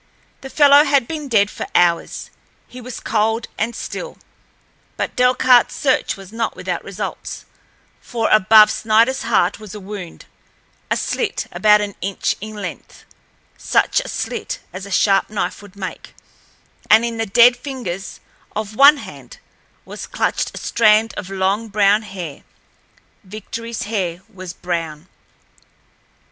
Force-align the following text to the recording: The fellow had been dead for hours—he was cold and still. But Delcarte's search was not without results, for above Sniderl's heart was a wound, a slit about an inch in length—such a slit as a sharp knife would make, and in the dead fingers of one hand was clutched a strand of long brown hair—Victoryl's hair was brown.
The 0.41 0.49
fellow 0.49 0.83
had 0.83 1.07
been 1.07 1.27
dead 1.27 1.51
for 1.51 1.67
hours—he 1.75 2.81
was 2.81 2.99
cold 2.99 3.47
and 3.55 3.75
still. 3.75 4.17
But 4.97 5.15
Delcarte's 5.15 5.75
search 5.75 6.17
was 6.17 6.33
not 6.33 6.55
without 6.55 6.83
results, 6.83 7.45
for 8.01 8.27
above 8.31 8.71
Sniderl's 8.71 9.21
heart 9.21 9.59
was 9.59 9.75
a 9.75 9.79
wound, 9.79 10.25
a 10.89 10.97
slit 10.97 11.45
about 11.51 11.81
an 11.81 11.93
inch 12.01 12.35
in 12.41 12.55
length—such 12.55 13.99
a 13.99 14.07
slit 14.07 14.59
as 14.73 14.87
a 14.87 14.91
sharp 14.91 15.29
knife 15.29 15.61
would 15.61 15.75
make, 15.75 16.15
and 16.89 17.05
in 17.05 17.17
the 17.17 17.27
dead 17.27 17.55
fingers 17.55 18.21
of 18.55 18.75
one 18.75 18.97
hand 18.97 19.37
was 19.85 20.07
clutched 20.07 20.49
a 20.55 20.57
strand 20.57 21.13
of 21.15 21.29
long 21.29 21.67
brown 21.67 22.01
hair—Victoryl's 22.01 23.83
hair 23.83 24.23
was 24.33 24.51
brown. 24.51 25.07